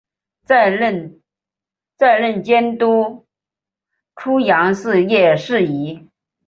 [0.47, 1.21] 再任
[2.43, 3.27] 监督
[4.15, 6.09] 出洋肄业事宜。